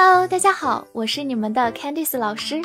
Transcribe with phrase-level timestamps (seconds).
[0.00, 2.62] Hello，大家好，我是你们的 Candice 老师，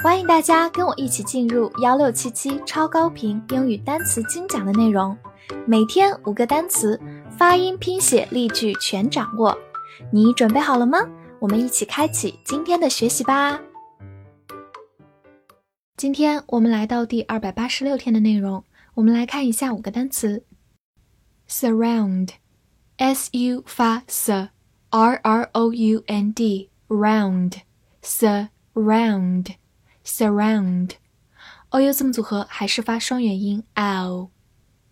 [0.00, 5.16] 欢迎大家跟我一起进入幺六七七超高频英语单词精讲的内容，
[5.66, 7.00] 每天五个单词，
[7.38, 9.56] 发音、拼写、例句全掌握，
[10.12, 10.98] 你准备好了吗？
[11.38, 13.58] 我们一起开启今天的学习吧。
[15.96, 18.62] 今天我们来到第二百八十六天的内容，
[18.92, 20.44] 我们来看一下五个单词
[21.48, 24.50] ：surround，s u 发 s。
[24.90, 27.62] R R O U N D round
[28.02, 29.54] surround
[30.04, 30.90] surround
[31.70, 34.30] O U 字母组合还是发双元音 l，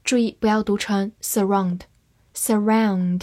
[0.03, 1.83] 注意不要读成 surround
[2.35, 3.23] surround。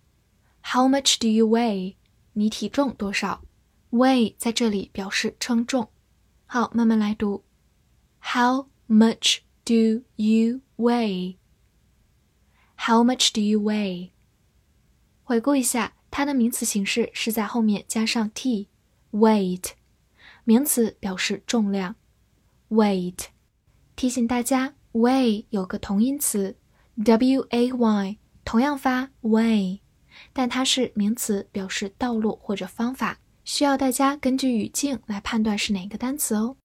[0.62, 1.94] How much do you weigh？
[2.32, 3.44] 你体重多少？
[3.90, 5.90] weigh 在这里表示称重。
[6.46, 7.44] 好，慢慢来读，
[8.20, 14.10] How much do you weigh？How much do you weigh？
[15.22, 19.70] 回顾一下，它的名词形式是在后面加上 t，weight。
[20.44, 21.96] 名词表示重量，
[22.70, 23.26] weight。
[23.96, 26.57] 提醒大家 way 有个同音词
[26.95, 29.79] ，w a y，同样发 way，
[30.33, 36.57] 但它是名词，表示道路或者方法，需要大家根据语境来判断是哪个单词哦。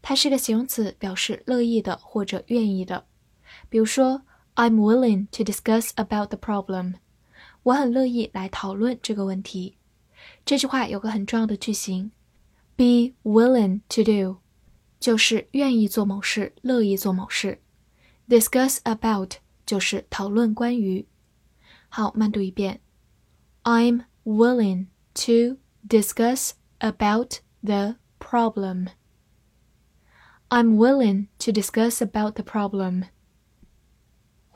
[0.00, 3.04] 它是个形容词，表示乐意的或者愿意的。
[3.68, 4.22] 比如说
[4.57, 6.95] ，I'm willing to discuss about the problem。
[7.63, 9.77] 我很乐意来讨论这个问题。
[10.45, 12.11] 这句话有个很重要的句型，
[12.75, 14.39] be willing to do，
[14.99, 17.61] 就是愿意做某事，乐意做某事。
[18.27, 19.35] discuss about
[19.65, 21.05] 就是讨论关于。
[21.89, 22.81] 好，慢读一遍，
[23.63, 33.05] I'm willing to discuss about the problem。I'm willing to discuss about the problem。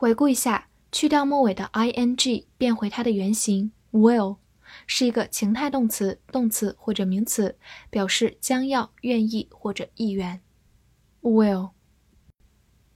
[0.03, 4.39] 回顾一下，去掉末尾的 ing，变回它的原形 will，
[4.85, 7.57] 是一个情态动词、动词或者名词，
[7.89, 10.41] 表示将要、愿意或者意愿。
[11.21, 11.69] will。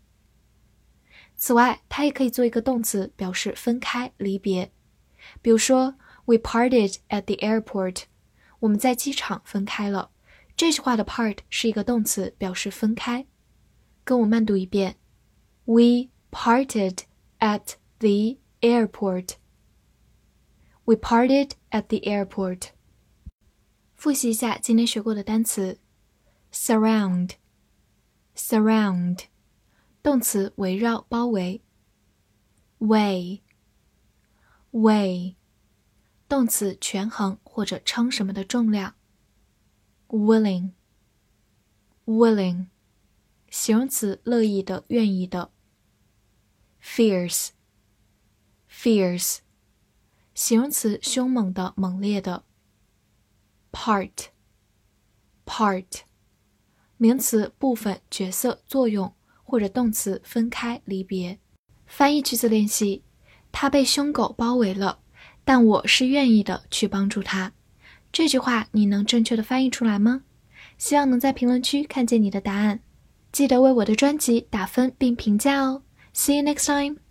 [1.36, 4.72] 此外，它也可以做一个动词，表示分开、离别。
[5.42, 8.04] 比如说，We parted at the airport.
[8.60, 10.12] 我们在机场分开了。
[10.56, 13.26] 这句话的 part 是一个动词，表示分开。
[14.04, 14.98] 跟我慢读一遍：
[15.66, 17.00] We parted
[17.40, 19.36] at the airport.
[20.87, 22.69] We parted at the airport.
[23.97, 25.81] 复习一下今天学过的单词
[26.53, 29.25] ：surround，surround，
[30.01, 31.61] 动词围绕、包围
[32.79, 35.35] ；weigh，weigh，
[36.29, 38.95] 动词权衡或者称什么的重量
[40.07, 42.67] ；willing，willing，
[43.51, 45.51] 形容词乐意的、愿意的
[46.81, 49.39] ；fierce，fierce，
[50.37, 52.45] 形容词凶猛的、猛烈的。
[53.73, 54.25] part，part，
[56.99, 61.39] 名词部分、角色、作用，或者动词分开、离别。
[61.87, 63.03] 翻译句子练习：
[63.51, 64.99] 他被凶狗包围了，
[65.43, 67.55] 但我是愿意的去帮助他。
[68.13, 70.25] 这句话你能正确的翻译出来吗？
[70.77, 72.81] 希望能在评论区看见你的答案。
[73.33, 75.83] 记得为我的专辑打分并评价哦。
[76.13, 77.06] See you next time.